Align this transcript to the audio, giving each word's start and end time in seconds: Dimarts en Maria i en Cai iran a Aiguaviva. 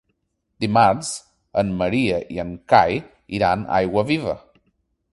Dimarts 0.63 1.11
en 1.63 1.69
Maria 1.83 2.19
i 2.37 2.41
en 2.47 2.57
Cai 2.75 2.99
iran 3.41 3.67
a 3.69 3.73
Aiguaviva. 3.85 4.39